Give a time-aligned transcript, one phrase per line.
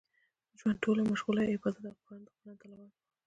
[0.49, 2.99] د ژوند ټوله مشغولا يې عبادت او د قران تلاوت و.